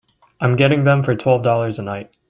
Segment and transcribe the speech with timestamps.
[0.39, 2.09] I'm getting them for twelve dollars a night.